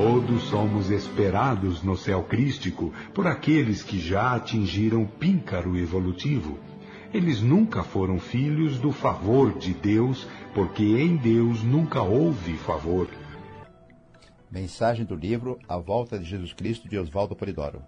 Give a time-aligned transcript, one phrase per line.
[0.00, 6.56] Todos somos esperados no céu crístico por aqueles que já atingiram píncaro evolutivo.
[7.12, 10.24] Eles nunca foram filhos do favor de Deus,
[10.54, 13.08] porque em Deus nunca houve favor.
[14.48, 17.82] Mensagem do livro A Volta de Jesus Cristo de Oswaldo Polidoro.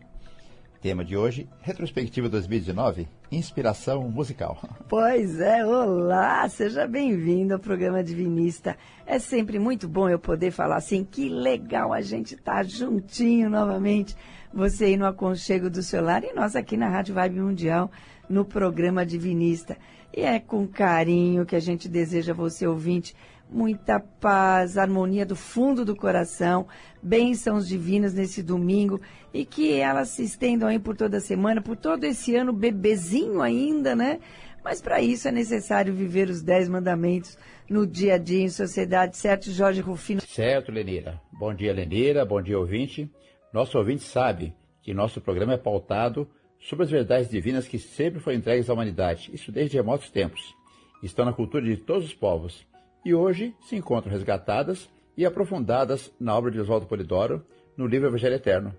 [0.83, 4.59] Tema de hoje, Retrospectiva 2019, Inspiração Musical.
[4.91, 8.77] Pois é, olá, seja bem-vindo ao programa Divinista.
[9.07, 13.49] É sempre muito bom eu poder falar assim, que legal a gente estar tá juntinho
[13.49, 14.17] novamente,
[14.53, 17.89] você aí no aconchego do celular e nós aqui na Rádio Vibe Mundial,
[18.29, 19.79] no programa Divinista.
[20.13, 23.15] E é com carinho que a gente deseja você, ouvinte,
[23.51, 26.67] muita paz, harmonia do fundo do coração,
[27.03, 29.01] bênçãos divinas nesse domingo
[29.33, 33.43] e que elas se estendam aí por toda a semana, por todo esse ano bebezinho
[33.43, 34.21] ainda, né?
[34.63, 39.17] Mas para isso é necessário viver os dez mandamentos no dia a dia em sociedade,
[39.17, 40.21] certo, Jorge Rufino?
[40.21, 41.21] Certo, Lenira.
[41.33, 42.25] Bom dia, Lenira.
[42.25, 43.11] Bom dia, ouvinte.
[43.53, 46.29] Nosso ouvinte sabe que nosso programa é pautado
[46.61, 50.55] sobre as verdades divinas que sempre foram entregues à humanidade, isso desde remotos tempos.
[51.03, 52.67] Estão na cultura de todos os povos
[53.05, 58.37] e hoje se encontram resgatadas e aprofundadas na obra de Oswaldo Polidoro, no livro Evangelho
[58.37, 58.75] Eterno.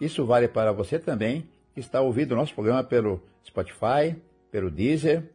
[0.00, 4.16] Isso vale para você também que está ouvindo o nosso programa pelo Spotify,
[4.50, 5.30] pelo Deezer.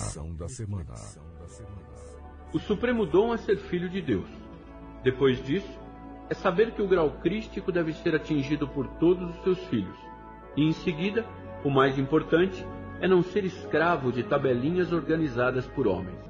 [2.52, 4.28] O supremo dom é ser filho de Deus.
[5.02, 5.76] Depois disso,
[6.28, 9.98] é saber que o grau crístico deve ser atingido por todos os seus filhos.
[10.56, 11.26] E em seguida,
[11.64, 12.64] o mais importante
[13.00, 16.29] é não ser escravo de tabelinhas organizadas por homens.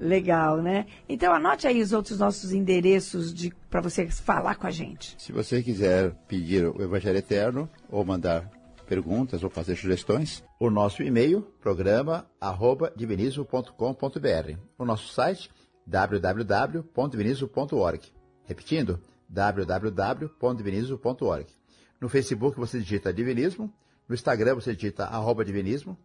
[0.00, 0.86] Legal, né?
[1.06, 3.34] Então anote aí os outros nossos endereços
[3.68, 5.14] para você falar com a gente.
[5.18, 8.50] Se você quiser pedir o Evangelho Eterno ou mandar
[8.88, 14.56] perguntas ou fazer sugestões, o nosso e-mail, programa arroba divinizo.com.br.
[14.78, 15.50] O nosso site,
[15.86, 18.00] www.divinizo.org.
[18.44, 21.46] Repetindo, www.divinizo.org.
[22.00, 23.70] No Facebook você digita Divinismo,
[24.08, 25.98] no Instagram você digita arroba Divinismo,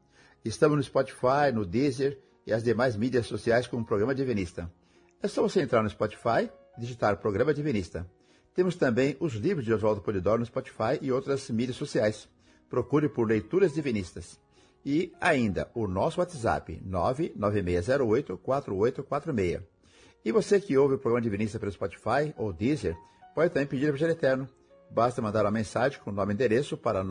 [0.44, 4.72] estamos no Spotify, no Deezer e as demais mídias sociais como Programa Divinista.
[5.22, 8.06] É só você entrar no Spotify e digitar Programa Divinista.
[8.54, 12.30] Temos também os livros de Oswaldo Polidoro no Spotify e outras mídias sociais.
[12.70, 14.40] Procure por Leituras Divinistas.
[14.86, 19.64] E ainda o nosso WhatsApp 996084846.
[20.24, 22.96] E você que ouve o programa Divinista pelo Spotify ou Deezer,
[23.34, 24.48] pode também pedir o Evangelho Eterno.
[24.90, 27.04] Basta mandar uma mensagem com o nome e endereço para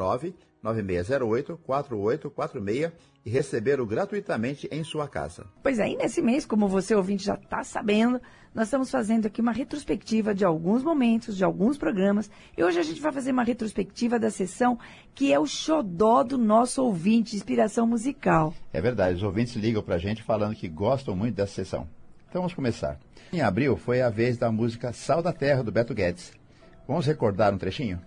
[0.62, 2.93] 99608-4846
[3.25, 5.47] e recebê-lo gratuitamente em sua casa.
[5.62, 8.21] Pois aí, nesse mês, como você ouvinte já está sabendo,
[8.55, 12.31] nós estamos fazendo aqui uma retrospectiva de alguns momentos, de alguns programas.
[12.57, 14.79] E hoje a gente vai fazer uma retrospectiva da sessão
[15.15, 18.55] que é o xodó do nosso ouvinte, inspiração musical.
[18.73, 21.89] É verdade, os ouvintes ligam para a gente falando que gostam muito dessa sessão.
[22.28, 22.98] Então vamos começar.
[23.33, 26.33] Em abril foi a vez da música Sal da Terra, do Beto Guedes.
[26.86, 28.01] Vamos recordar um trechinho?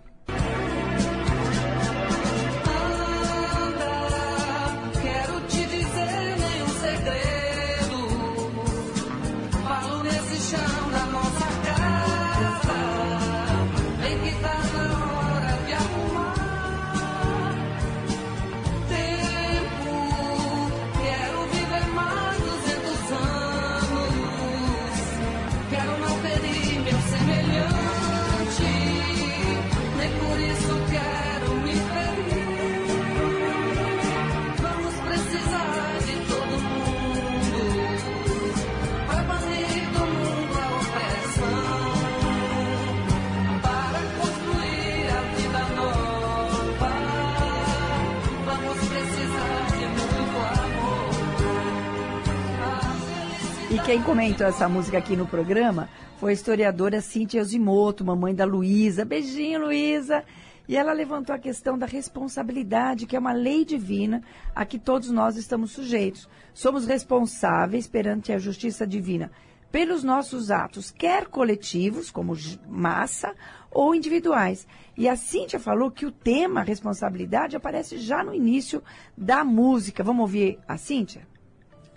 [53.88, 55.88] Quem comentou essa música aqui no programa
[56.18, 59.02] foi a historiadora Cíntia Osimoto, mamãe da Luísa.
[59.02, 60.24] Beijinho, Luísa.
[60.68, 64.22] E ela levantou a questão da responsabilidade, que é uma lei divina
[64.54, 66.28] a que todos nós estamos sujeitos.
[66.52, 69.30] Somos responsáveis perante a justiça divina
[69.72, 72.34] pelos nossos atos, quer coletivos, como
[72.68, 73.34] massa,
[73.70, 74.66] ou individuais.
[74.98, 78.82] E a Cíntia falou que o tema responsabilidade aparece já no início
[79.16, 80.04] da música.
[80.04, 81.26] Vamos ouvir a Cíntia?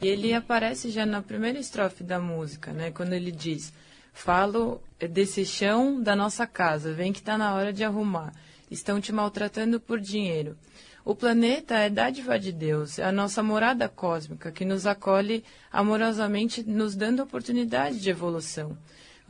[0.01, 2.89] Ele aparece já na primeira estrofe da música, né?
[2.89, 3.71] Quando ele diz:
[4.11, 8.33] Falo desse chão da nossa casa, vem que está na hora de arrumar.
[8.69, 10.57] Estão te maltratando por dinheiro.
[11.03, 16.63] O planeta é dádiva de Deus, é a nossa morada cósmica que nos acolhe amorosamente,
[16.63, 18.77] nos dando oportunidade de evolução.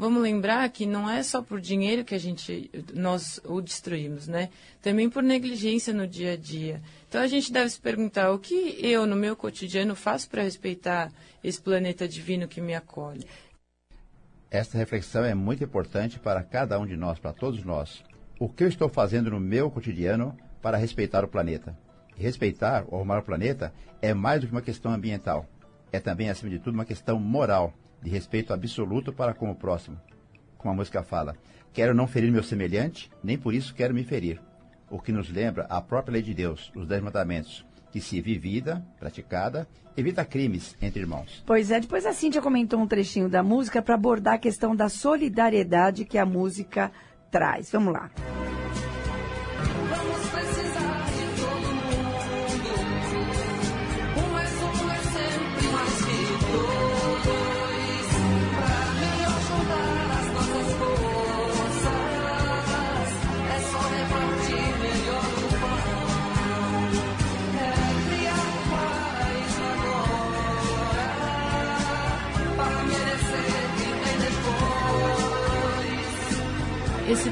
[0.01, 4.50] Vamos lembrar que não é só por dinheiro que a gente nós o destruímos, né?
[4.81, 6.81] Também por negligência no dia a dia.
[7.07, 11.12] Então a gente deve se perguntar o que eu no meu cotidiano faço para respeitar
[11.44, 13.27] esse planeta divino que me acolhe.
[14.50, 18.03] Esta reflexão é muito importante para cada um de nós, para todos nós.
[18.39, 21.77] O que eu estou fazendo no meu cotidiano para respeitar o planeta.
[22.15, 23.71] Respeitar ou arrumar o planeta
[24.01, 25.45] é mais do que uma questão ambiental.
[25.92, 27.71] É também, acima de tudo, uma questão moral,
[28.01, 30.00] de respeito absoluto para com o próximo.
[30.57, 31.36] Como a música fala,
[31.74, 34.39] quero não ferir meu semelhante, nem por isso quero me ferir.
[34.89, 38.86] O que nos lembra a própria lei de Deus, os Dez Mandamentos, que se vivida,
[39.00, 41.44] praticada, evita crimes entre irmãos.
[41.45, 44.89] Pois é, depois a Cíntia comentou um trechinho da música para abordar a questão da
[44.89, 46.92] solidariedade que a música
[47.30, 47.71] traz.
[47.71, 48.09] Vamos lá.
[48.13, 48.40] Esse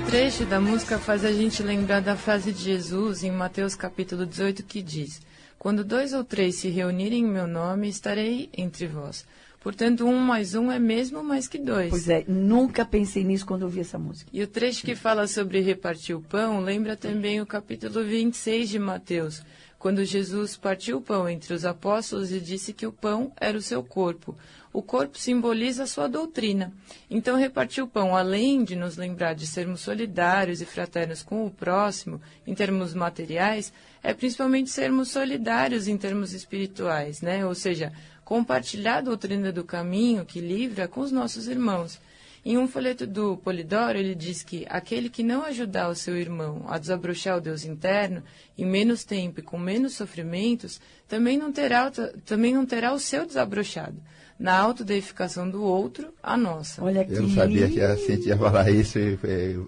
[0.09, 4.63] trecho da música faz a gente lembrar da frase de Jesus em Mateus capítulo 18
[4.63, 5.21] que diz:
[5.59, 9.23] Quando dois ou três se reunirem em meu nome, estarei entre vós.
[9.59, 11.91] Portanto, um mais um é mesmo mais que dois.
[11.91, 14.31] Pois é, nunca pensei nisso quando ouvi essa música.
[14.33, 18.79] E o trecho que fala sobre repartir o pão lembra também o capítulo 26 de
[18.79, 19.44] Mateus,
[19.80, 23.62] quando Jesus partiu o pão entre os apóstolos e disse que o pão era o
[23.62, 24.36] seu corpo
[24.72, 26.72] o corpo simboliza a sua doutrina.
[27.10, 31.52] Então, repartir o pão, além de nos lembrar de sermos solidários e fraternos com o
[31.52, 33.74] próximo, em termos materiais,
[34.04, 37.46] é principalmente sermos solidários em termos espirituais, né?
[37.46, 37.92] Ou seja,
[38.24, 42.00] compartilhar a doutrina do caminho que livra com os nossos irmãos.
[42.45, 46.63] Em um folheto do Polidoro, ele diz que aquele que não ajudar o seu irmão
[46.68, 48.24] a desabrochar o Deus interno,
[48.57, 51.91] em menos tempo e com menos sofrimentos, também não terá,
[52.25, 53.97] também não terá o seu desabrochado
[54.39, 56.81] na autodeificação do outro, a nossa.
[56.81, 57.13] Olha aqui.
[57.13, 59.19] Eu não sabia que a Cintia ia falar isso, e,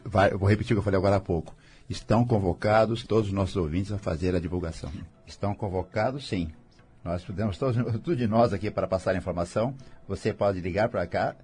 [0.05, 1.53] vai, vou repetir o que eu falei agora há pouco.
[1.89, 4.89] Estão convocados todos os nossos ouvintes a fazer a divulgação.
[5.27, 6.49] Estão convocados, sim.
[7.03, 9.75] Nós podemos, todos, tudo de nós aqui para passar a informação.
[10.07, 11.35] Você pode ligar para cá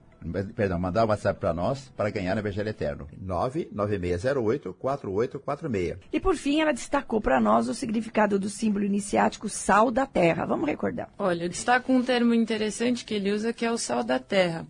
[0.56, 3.08] perdão, mandar um WhatsApp para nós para ganhar o Evangelho Eterno.
[3.24, 5.98] 99608-4846.
[6.12, 10.46] E por fim, ela destacou para nós o significado do símbolo iniciático sal da terra.
[10.46, 11.10] Vamos recordar.
[11.18, 14.68] Olha, eu destaco um termo interessante que ele usa que é o sal da terra.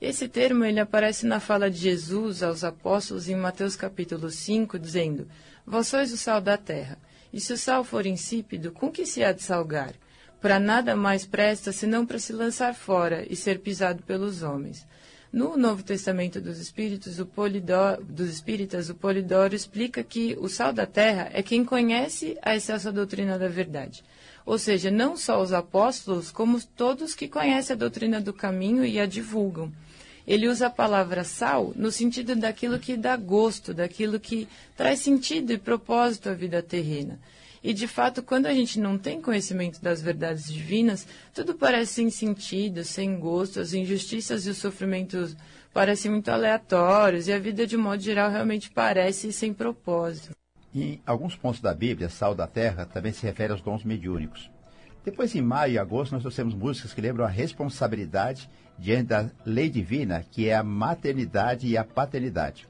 [0.00, 5.28] Esse termo ele aparece na fala de Jesus aos apóstolos em Mateus capítulo 5, dizendo:
[5.66, 6.96] Vós sois o sal da terra.
[7.32, 9.92] E se o sal for insípido, com que se há de salgar?
[10.40, 14.86] Para nada mais presta senão para se lançar fora e ser pisado pelos homens.
[15.30, 20.72] No Novo Testamento dos Espíritos, o Polidoro, dos Espíritas, o Polidoro explica que o sal
[20.72, 24.02] da terra é quem conhece a excelsa doutrina da verdade.
[24.44, 28.98] Ou seja, não só os apóstolos, como todos que conhecem a doutrina do caminho e
[28.98, 29.70] a divulgam.
[30.26, 35.52] Ele usa a palavra sal no sentido daquilo que dá gosto, daquilo que traz sentido
[35.52, 37.20] e propósito à vida terrena.
[37.62, 42.10] E de fato, quando a gente não tem conhecimento das verdades divinas, tudo parece sem
[42.10, 45.36] sentido, sem gosto, as injustiças e os sofrimentos
[45.72, 50.34] parecem muito aleatórios e a vida, de modo geral, realmente parece sem propósito.
[50.74, 54.50] Em alguns pontos da Bíblia, sal da terra também se refere aos dons mediúnicos.
[55.04, 58.48] Depois, em maio e agosto, nós trouxemos músicas que lembram a responsabilidade
[58.78, 62.68] diante da lei divina, que é a maternidade e a paternidade.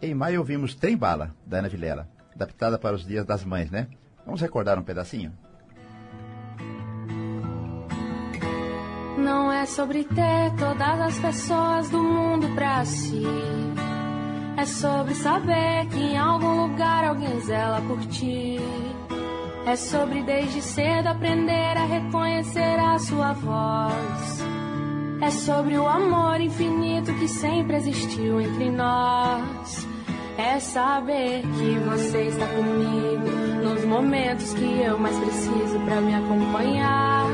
[0.00, 3.88] Em maio ouvimos Trem Bala, da Ana Vilela, adaptada para os dias das mães, né?
[4.24, 5.32] Vamos recordar um pedacinho?
[9.18, 13.22] Não é sobre ter todas as pessoas do mundo pra si.
[14.56, 18.58] É sobre saber que em algum lugar alguém zela por ti.
[19.66, 24.40] É sobre desde cedo aprender a reconhecer a sua voz.
[25.20, 29.86] É sobre o amor infinito que sempre existiu entre nós.
[30.42, 33.28] É saber que você está comigo
[33.62, 37.26] nos momentos que eu mais preciso para me acompanhar.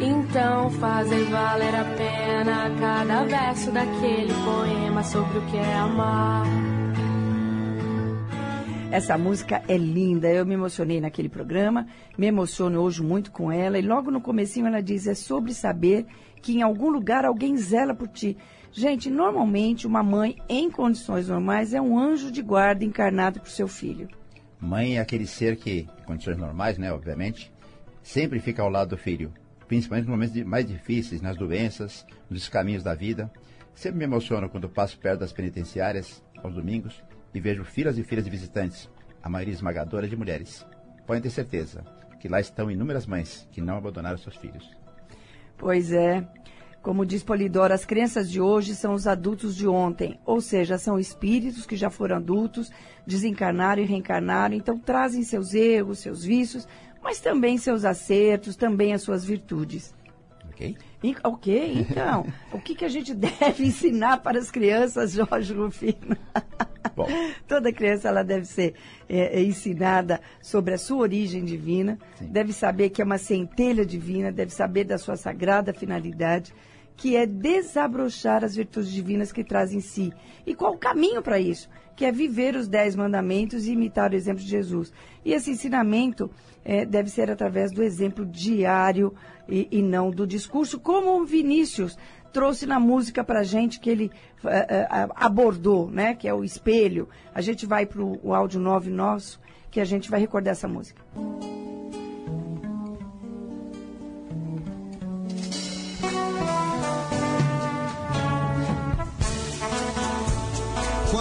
[0.00, 6.46] Então fazem valer a pena cada verso daquele poema sobre o que é amar.
[8.90, 11.86] Essa música é linda, eu me emocionei naquele programa,
[12.16, 16.06] me emociono hoje muito com ela e logo no comecinho ela diz é sobre saber
[16.40, 18.38] que em algum lugar alguém zela por ti.
[18.72, 23.66] Gente, normalmente uma mãe em condições normais é um anjo de guarda encarnado por seu
[23.66, 24.08] filho.
[24.60, 27.52] Mãe é aquele ser que, em condições normais, né, obviamente,
[28.02, 29.32] sempre fica ao lado do filho,
[29.66, 33.30] principalmente nos momentos mais difíceis, nas doenças, nos caminhos da vida.
[33.74, 37.02] Sempre me emociono quando passo perto das penitenciárias aos domingos
[37.34, 38.88] e vejo filas e filas de visitantes,
[39.22, 40.64] a maioria esmagadora de mulheres.
[41.06, 41.84] Podem ter certeza
[42.20, 44.70] que lá estão inúmeras mães que não abandonaram seus filhos.
[45.56, 46.26] Pois é.
[46.82, 50.98] Como diz Polidoro, as crianças de hoje são os adultos de ontem, ou seja, são
[50.98, 52.72] espíritos que já foram adultos,
[53.06, 56.66] desencarnaram e reencarnaram, então trazem seus erros, seus vícios,
[57.02, 59.94] mas também seus acertos, também as suas virtudes.
[60.60, 60.76] Ok?
[61.02, 66.16] E- ok, então, o que, que a gente deve ensinar para as crianças, Jorge Rufino?
[66.94, 67.06] Bom,
[67.48, 68.74] Toda criança ela deve ser
[69.08, 72.26] é, é, ensinada sobre a sua origem divina, Sim.
[72.26, 76.52] deve saber que é uma centelha divina, deve saber da sua sagrada finalidade,
[77.00, 80.12] que é desabrochar as virtudes divinas que traz em si.
[80.46, 81.66] E qual o caminho para isso?
[81.96, 84.92] Que é viver os dez mandamentos e imitar o exemplo de Jesus.
[85.24, 86.30] E esse ensinamento
[86.62, 89.14] é, deve ser através do exemplo diário
[89.48, 91.96] e, e não do discurso, como o Vinícius
[92.34, 94.10] trouxe na música para gente que ele
[94.44, 96.14] eh, eh, abordou, né?
[96.14, 97.08] Que é o espelho.
[97.34, 99.40] A gente vai para o áudio 9 nosso,
[99.70, 101.02] que a gente vai recordar essa música.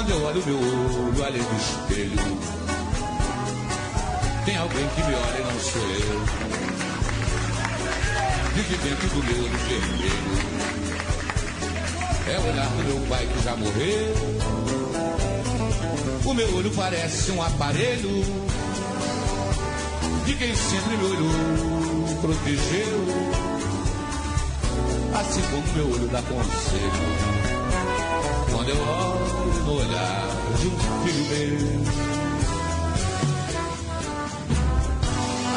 [0.09, 2.17] Quando eu olho meu olho além do espelho,
[4.43, 6.19] tem alguém que me olha e não sou eu.
[8.55, 10.33] Vive dentro do meu olho vermelho.
[12.27, 14.15] É o olhar do meu pai que já morreu.
[16.25, 18.23] O meu olho parece um aparelho
[20.25, 23.05] de quem sempre me olhou, protegeu.
[25.19, 27.38] Assim como meu olho dá conselho.
[28.69, 30.27] Quando eu olho no olhar
[30.59, 31.57] de um filho meu,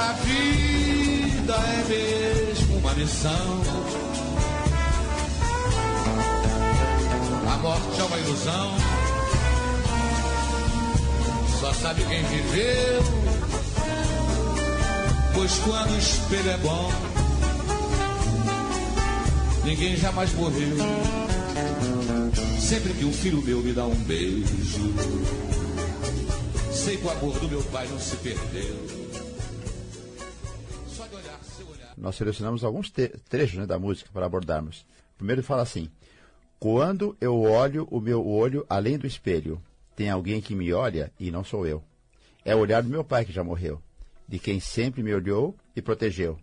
[0.00, 3.62] a vida é mesmo uma missão.
[7.52, 8.76] A morte é uma ilusão.
[11.60, 13.02] Só sabe quem viveu.
[15.34, 16.90] Pois quando o espelho é bom,
[19.64, 20.76] ninguém jamais morreu.
[22.58, 24.94] Sempre que um filho meu me dá um beijo,
[26.72, 28.76] sei que o amor do meu pai não se perdeu.
[30.88, 31.94] Só de olhar seu olhar.
[31.96, 34.86] nós selecionamos alguns trechos né, da música para abordarmos.
[35.16, 35.88] Primeiro ele fala assim:
[36.58, 39.62] Quando eu olho o meu olho além do espelho,
[39.94, 41.82] tem alguém que me olha e não sou eu.
[42.44, 43.80] É o olhar do meu pai que já morreu,
[44.26, 46.38] de quem sempre me olhou e protegeu.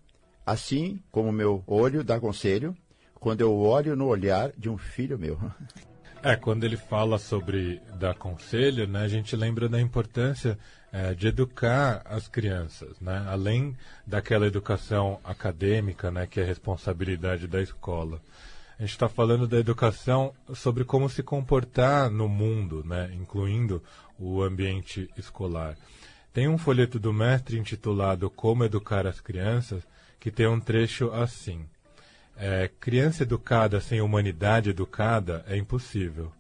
[0.46, 2.76] Assim como meu olho dá conselho,
[3.20, 5.40] quando eu olho no olhar de um filho meu.
[6.22, 10.58] É, quando ele fala sobre dar conselho, né, a gente lembra da importância
[10.92, 17.62] eh, de educar as crianças, né, além daquela educação acadêmica, né, que é responsabilidade da
[17.62, 18.20] escola.
[18.78, 23.82] A gente está falando da educação sobre como se comportar no mundo, né, incluindo
[24.18, 25.78] o ambiente escolar.
[26.34, 29.84] Tem um folheto do mestre intitulado Como Educar as Crianças,
[30.20, 31.66] que tem um trecho assim.
[32.42, 36.32] É, criança educada sem humanidade educada é impossível.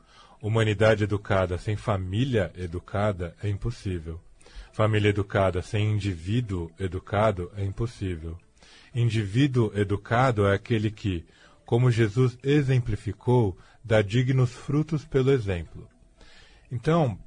[0.41, 4.17] Humanidade educada sem família educada é impossível.
[4.71, 8.37] Família educada sem indivíduo educado é impossível.
[8.95, 11.25] Indivíduo educado é aquele que,
[11.65, 15.85] como Jesus exemplificou, dá dignos frutos pelo exemplo.
[16.71, 17.19] Então,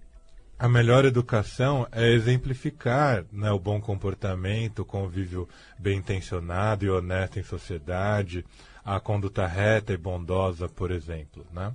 [0.63, 7.41] a melhor educação é exemplificar né, o bom comportamento, o convívio bem intencionado e honesto
[7.41, 8.45] em sociedade,
[8.85, 11.45] a conduta reta e bondosa, por exemplo.
[11.53, 11.73] Né?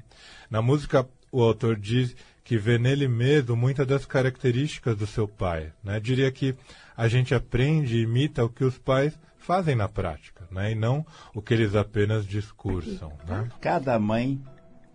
[0.49, 2.15] Na música, o autor diz
[2.45, 5.73] que vê nele mesmo muitas das características do seu pai.
[5.83, 5.99] Né?
[5.99, 6.55] Diria que
[6.95, 10.71] a gente aprende e imita o que os pais fazem na prática, né?
[10.71, 13.11] e não o que eles apenas discursam.
[13.27, 13.49] Né?
[13.59, 14.41] Cada mãe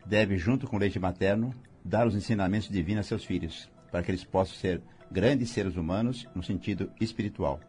[0.07, 4.11] deve, junto com o leite materno, dar os ensinamentos divinos a seus filhos, para que
[4.11, 7.61] eles possam ser grandes seres humanos no sentido espiritual.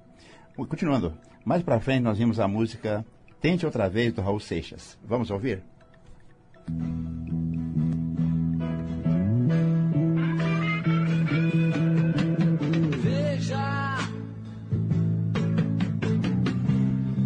[0.55, 3.05] Continuando, mais para frente nós vimos a música
[3.43, 4.97] Tente outra vez do Raul Seixas.
[5.03, 5.61] Vamos ouvir?
[13.01, 13.97] Veja,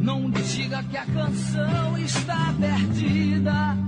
[0.02, 3.87] não diga que a canção está perdida.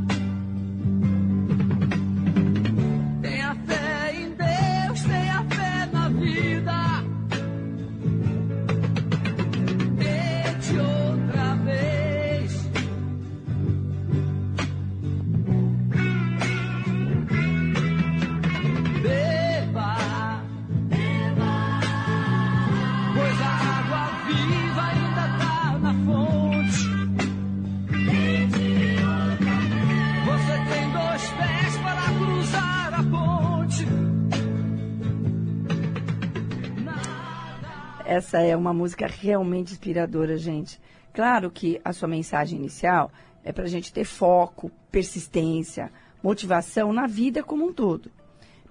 [38.29, 40.79] Essa é uma música realmente inspiradora, gente.
[41.11, 43.11] Claro que a sua mensagem inicial
[43.43, 48.11] é para a gente ter foco, persistência, motivação na vida como um todo.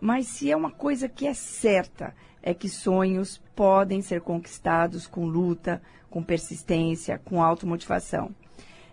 [0.01, 5.27] Mas se é uma coisa que é certa, é que sonhos podem ser conquistados com
[5.27, 8.31] luta, com persistência, com automotivação.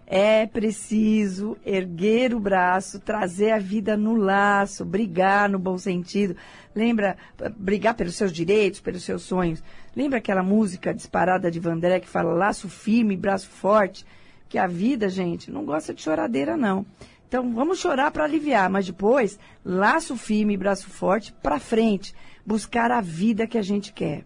[0.08, 6.36] É preciso erguer o braço, trazer a vida no laço, brigar no bom sentido.
[6.76, 7.18] Lembra,
[7.58, 9.64] brigar pelos seus direitos, pelos seus sonhos.
[9.96, 14.06] Lembra aquela música disparada de Vandré que fala laço firme, braço forte?
[14.48, 16.86] Que a vida, gente, não gosta de choradeira, não.
[17.28, 22.14] Então, vamos chorar para aliviar, mas depois, laço firme, braço forte, para frente.
[22.46, 24.24] Buscar a vida que a gente quer.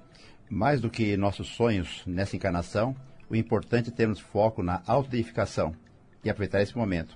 [0.50, 2.95] Mais do que nossos sonhos nessa encarnação,
[3.29, 5.74] o importante é termos foco na autodeificação
[6.24, 7.15] e aproveitar esse momento,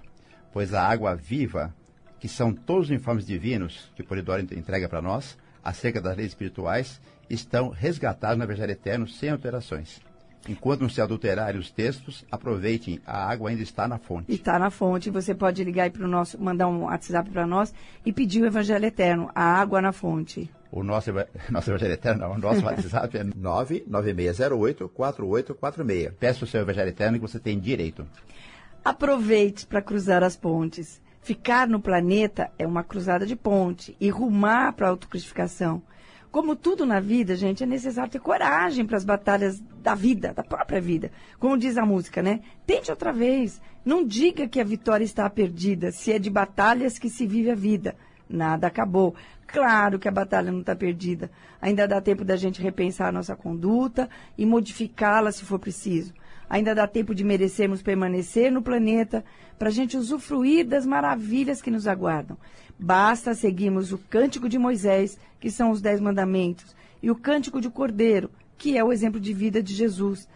[0.51, 1.73] pois a água viva,
[2.19, 7.01] que são todos os informes divinos que Polidoro entrega para nós, acerca das leis espirituais,
[7.29, 10.01] estão resgatados no Evangelho Eterno sem alterações.
[10.47, 14.31] Enquanto não se adulterarem os textos, aproveitem, a água ainda está na fonte.
[14.31, 15.09] Está na fonte.
[15.09, 17.73] Você pode ligar para o nosso, mandar um WhatsApp para nós
[18.05, 20.51] e pedir o Evangelho Eterno, a água na fonte.
[20.75, 21.11] O nosso,
[21.51, 26.13] nosso Evangelho Eterno, o nosso WhatsApp é 99608-4846.
[26.13, 28.07] Peça o seu Evangelho Eterno que você tem direito.
[28.83, 30.99] Aproveite para cruzar as pontes.
[31.21, 35.79] Ficar no planeta é uma cruzada de ponte e rumar para a autocristificação.
[36.31, 40.43] Como tudo na vida, gente, é necessário ter coragem para as batalhas da vida, da
[40.43, 41.11] própria vida.
[41.39, 42.39] Como diz a música, né?
[42.65, 43.61] Tente outra vez.
[43.85, 47.55] Não diga que a vitória está perdida, se é de batalhas que se vive a
[47.55, 47.95] vida.
[48.33, 49.13] Nada acabou.
[49.45, 51.29] Claro que a batalha não está perdida.
[51.61, 56.11] Ainda dá tempo da gente repensar a nossa conduta e modificá-la se for preciso.
[56.49, 59.23] Ainda dá tempo de merecermos permanecer no planeta
[59.59, 62.35] para a gente usufruir das maravilhas que nos aguardam.
[62.77, 67.69] Basta seguirmos o cântico de Moisés, que são os dez mandamentos, e o cântico de
[67.69, 70.27] Cordeiro, que é o exemplo de vida de Jesus.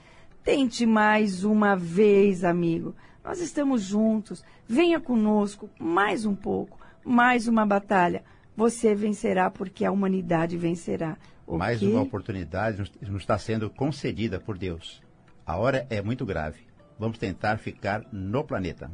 [0.43, 2.93] Tente mais uma vez, amigo.
[3.23, 4.45] Nós estamos juntos.
[4.67, 6.77] Venha conosco mais um pouco,
[7.08, 8.24] mais uma batalha.
[8.56, 11.17] Você vencerá porque a humanidade vencerá.
[11.48, 11.91] Mais Ok?
[11.93, 15.02] uma oportunidade nos, nos está sendo concedida por Deus.
[15.46, 16.67] A hora é muito grave.
[17.00, 18.91] Vamos tentar ficar no planeta.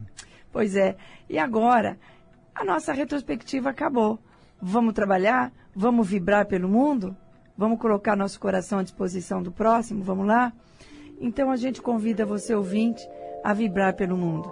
[0.52, 0.96] Pois é.
[1.28, 1.98] E agora,
[2.54, 4.20] a nossa retrospectiva acabou.
[4.62, 5.52] Vamos trabalhar?
[5.76, 7.18] Vamos vibrar pelo mundo?
[7.58, 10.04] Vamos colocar nosso coração à disposição do próximo?
[10.04, 10.54] Vamos lá?
[11.20, 13.08] Então a gente convida você, ouvinte,
[13.44, 14.52] a vibrar pelo mundo.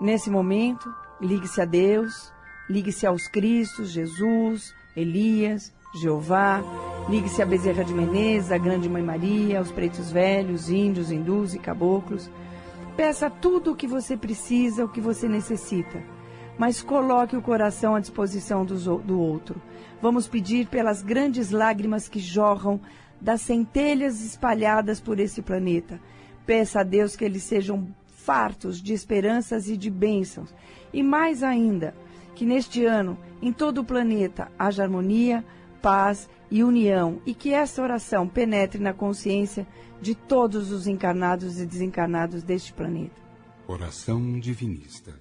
[0.00, 2.32] Nesse momento, ligue-se a Deus,
[2.70, 6.62] ligue-se aos Cristos, Jesus, Elias, Jeová,
[7.08, 11.58] ligue-se a Bezerra de Menezes, a Grande Mãe Maria, aos pretos velhos, índios, hindus e
[11.58, 12.30] caboclos.
[12.96, 16.00] Peça tudo o que você precisa, o que você necessita,
[16.56, 19.60] mas coloque o coração à disposição do outro.
[20.00, 22.80] Vamos pedir pelas grandes lágrimas que jorram
[23.20, 26.00] das centelhas espalhadas por esse planeta.
[26.46, 30.54] Peça a Deus que eles sejam fartos de esperanças e de bênçãos.
[30.92, 31.94] E mais ainda,
[32.40, 35.44] que neste ano, em todo o planeta, haja harmonia,
[35.82, 39.66] paz e união, e que essa oração penetre na consciência
[40.00, 43.20] de todos os encarnados e desencarnados deste planeta.
[43.68, 45.12] Oração divinista.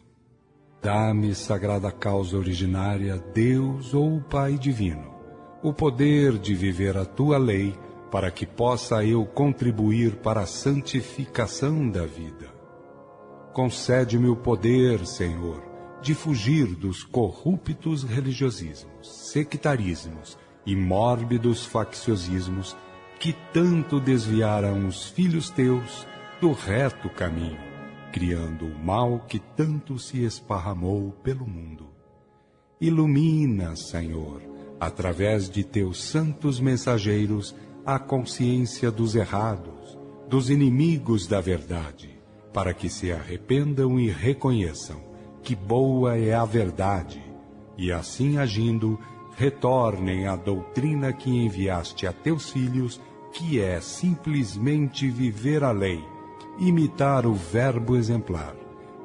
[0.82, 5.13] Dá-me, sagrada causa originária, Deus ou Pai divino,
[5.62, 7.77] o poder de viver a tua lei,
[8.10, 12.47] para que possa eu contribuir para a santificação da vida.
[13.51, 15.68] Concede-me o poder, Senhor,
[16.02, 22.76] de fugir dos corruptos religiosismos, sectarismos e mórbidos facciosismos
[23.20, 26.08] que tanto desviaram os filhos teus
[26.40, 27.60] do reto caminho,
[28.14, 31.90] criando o mal que tanto se esparramou pelo mundo.
[32.80, 34.42] Ilumina, Senhor,
[34.80, 37.54] através de teus santos mensageiros,
[37.86, 39.98] a consciência dos errados,
[40.30, 42.10] dos inimigos da verdade,
[42.54, 45.09] para que se arrependam e reconheçam
[45.41, 47.21] que boa é a verdade,
[47.78, 48.99] e assim agindo,
[49.36, 56.04] retornem à doutrina que enviaste a teus filhos, que é simplesmente viver a lei,
[56.58, 58.56] imitar o Verbo exemplar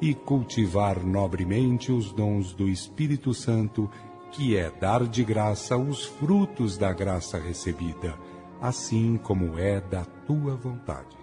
[0.01, 3.89] e cultivar nobremente os dons do Espírito Santo,
[4.33, 8.19] que é dar de graça os frutos da graça recebida,
[8.61, 11.17] assim como é da tua vontade.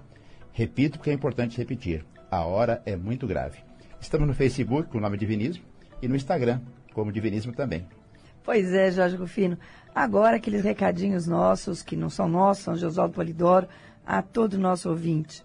[0.52, 2.04] Repito porque é importante repetir.
[2.30, 3.58] A hora é muito grave.
[4.00, 5.64] Estamos no Facebook com o nome Divinismo
[6.00, 6.60] e no Instagram
[6.92, 7.86] como Divinismo também.
[8.42, 9.58] Pois é, Jorge Rufino.
[9.94, 13.68] Agora aqueles recadinhos nossos, que não são nossos, são Josualdo Polidoro,
[14.06, 15.44] a todo nosso ouvinte.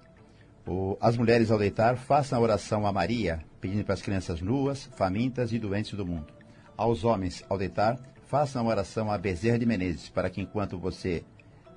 [1.00, 5.52] As mulheres ao deitar façam a oração a Maria, pedindo para as crianças nuas, famintas
[5.54, 6.34] e doentes do mundo.
[6.76, 11.24] Aos homens ao deitar, façam a oração a Bezerra de Menezes, para que enquanto você...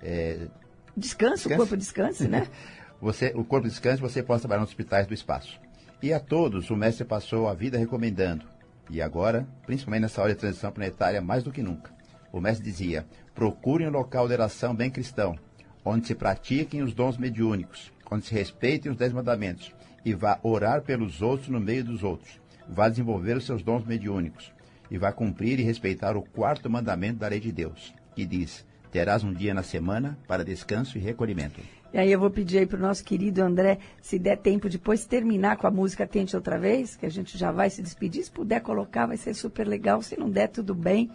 [0.03, 0.49] É,
[0.97, 2.47] descanse, o corpo descanse, né?
[3.01, 5.61] você, o corpo descanse, você possa trabalhar nos hospitais do espaço.
[6.03, 8.47] E a todos, o mestre passou a vida recomendando,
[8.91, 11.93] e agora, principalmente nessa hora de transição planetária, mais do que nunca.
[12.33, 15.39] O mestre dizia: procurem um local de oração bem cristão,
[15.85, 19.75] onde se pratiquem os dons mediúnicos, onde se respeitem os dez mandamentos,
[20.05, 22.41] e vá orar pelos outros no meio dos outros.
[22.69, 24.53] Vá desenvolver os seus dons mediúnicos,
[24.91, 29.25] e vá cumprir e respeitar o quarto mandamento da lei de Deus, que diz: terás
[29.25, 31.61] um dia na semana para descanso e recolhimento.
[31.93, 35.07] E aí eu vou pedir aí para o nosso querido André, se der tempo depois
[35.07, 38.23] terminar com a música Tente Outra Vez, que a gente já vai se despedir.
[38.25, 40.03] Se puder colocar, vai ser super legal.
[40.03, 41.11] Se não der, tudo bem.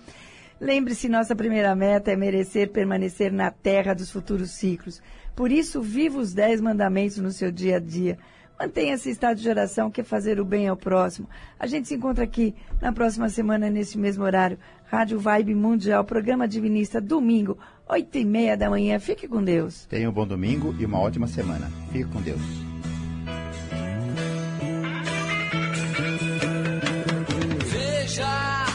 [0.60, 5.02] Lembre-se, nossa primeira meta é merecer permanecer na terra dos futuros ciclos.
[5.36, 8.18] Por isso, viva os dez mandamentos no seu dia a dia.
[8.60, 11.28] Mantenha esse estado de oração que é fazer o bem ao próximo.
[11.60, 14.58] A gente se encontra aqui na próxima semana, nesse mesmo horário.
[14.86, 17.58] Rádio Vibe Mundial, programa Divinista, domingo,
[17.90, 19.00] oito e meia da manhã.
[19.00, 19.86] Fique com Deus.
[19.86, 21.70] Tenha um bom domingo e uma ótima semana.
[21.92, 22.42] Fique com Deus.
[27.72, 28.66] Veja,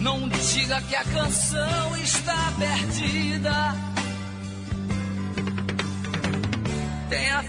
[0.00, 3.95] não diga que a canção está perdida.
[7.16, 7.45] Tenha